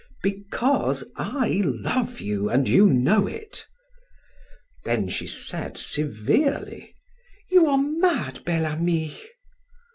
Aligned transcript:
"Because 0.23 1.03
I 1.15 1.61
love 1.63 2.21
you 2.21 2.49
and 2.49 2.67
you 2.67 2.87
know 2.87 3.27
it" 3.27 3.67
Then 4.83 5.09
she 5.09 5.27
said 5.27 5.77
severely: 5.77 6.95
"You 7.51 7.67
are 7.67 7.77
mad, 7.77 8.43
Bel 8.43 8.65
Ami!" 8.65 9.15